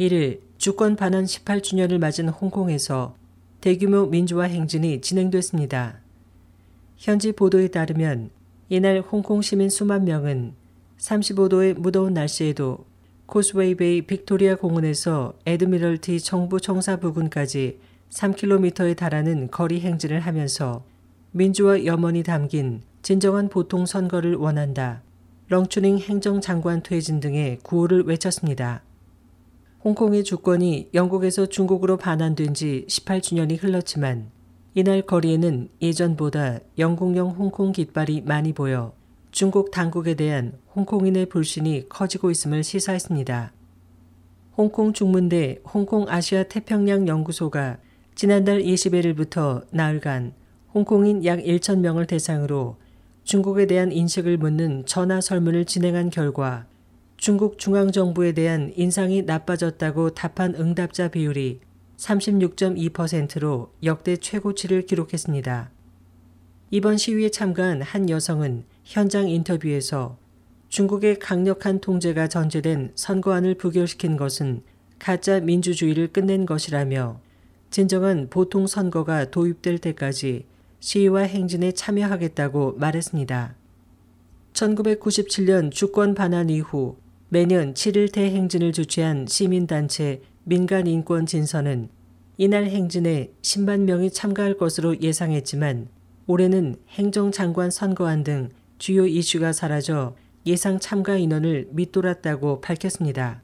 [0.00, 3.14] 1일 주권 반환 18주년을 맞은 홍콩에서
[3.60, 6.00] 대규모 민주화 행진이 진행됐습니다.
[6.96, 8.30] 현지 보도에 따르면
[8.70, 10.54] 이날 홍콩 시민 수만 명은
[10.96, 12.86] 35도의 무더운 날씨에도
[13.26, 17.78] 코스웨이베이 빅토리아 공원에서 에드미럴티 정부 청사 부근까지
[18.08, 20.82] 3km에 달하는 거리 행진을 하면서
[21.32, 25.02] 민주화 염원이 담긴 진정한 보통 선거를 원한다.
[25.48, 28.82] 렁추닝 행정장관 퇴진 등의 구호를 외쳤습니다.
[29.82, 34.30] 홍콩의 주권이 영국에서 중국으로 반환된 지 18주년이 흘렀지만
[34.74, 38.92] 이날 거리에는 예전보다 영국령 홍콩 깃발이 많이 보여
[39.30, 43.52] 중국 당국에 대한 홍콩인의 불신이 커지고 있음을 시사했습니다.
[44.58, 47.78] 홍콩 중문대 홍콩 아시아 태평양 연구소가
[48.14, 50.34] 지난달 21일부터 나흘간
[50.74, 52.76] 홍콩인 약 1천 명을 대상으로
[53.24, 56.66] 중국에 대한 인식을 묻는 전화 설문을 진행한 결과
[57.20, 61.60] 중국 중앙정부에 대한 인상이 나빠졌다고 답한 응답자 비율이
[61.98, 65.70] 36.2%로 역대 최고치를 기록했습니다.
[66.70, 70.16] 이번 시위에 참가한 한 여성은 현장 인터뷰에서
[70.70, 74.62] 중국의 강력한 통제가 전제된 선거안을 부결시킨 것은
[74.98, 77.20] 가짜 민주주의를 끝낸 것이라며
[77.68, 80.46] 진정한 보통 선거가 도입될 때까지
[80.78, 83.56] 시위와 행진에 참여하겠다고 말했습니다.
[84.54, 86.96] 1997년 주권 반환 이후
[87.32, 91.88] 매년 7일 대행진을 주최한 시민단체 민간인권 진선은
[92.38, 95.86] 이날 행진에 10만 명이 참가할 것으로 예상했지만
[96.26, 103.42] 올해는 행정장관 선거안 등 주요 이슈가 사라져 예상 참가 인원을 밑돌았다고 밝혔습니다.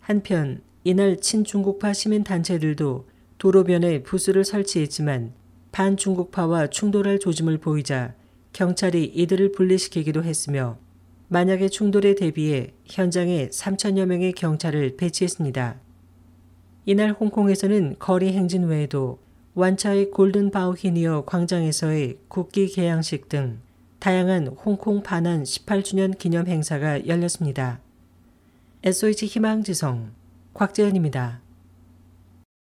[0.00, 3.06] 한편 이날 친중국파 시민단체들도
[3.38, 5.34] 도로변에 부스를 설치했지만
[5.70, 8.14] 반중국파와 충돌할 조짐을 보이자
[8.52, 10.78] 경찰이 이들을 분리시키기도 했으며
[11.28, 15.76] 만약의 충돌에 대비해 현장에 3천여 명의 경찰을 배치했습니다.
[16.86, 19.18] 이날 홍콩에서는 거리 행진 외에도
[19.54, 23.60] 완차의 골든 바우히니어 광장에서의 국기 개양식 등
[23.98, 27.80] 다양한 홍콩 반환 18주년 기념 행사가 열렸습니다.
[28.84, 30.12] SOH 희망지성
[30.54, 31.47] 곽재현입니다.